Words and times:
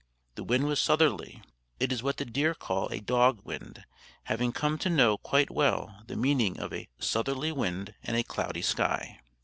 The 0.33 0.43
wind 0.43 0.63
was 0.65 0.81
southerly: 0.81 1.43
it 1.79 1.91
is 1.91 2.01
what 2.01 2.17
the 2.17 2.25
deer 2.25 2.55
call 2.55 2.89
a 2.89 2.99
dog 2.99 3.45
wind, 3.45 3.85
having 4.23 4.51
come 4.51 4.79
to 4.79 4.89
know 4.89 5.19
quite 5.19 5.51
well 5.51 6.01
the 6.07 6.15
meaning 6.15 6.59
of 6.59 6.73
"a 6.73 6.89
southerly 6.97 7.51
wind 7.51 7.93
and 8.01 8.17
a 8.17 8.23
cloudy 8.23 8.63
sky." 8.63 9.19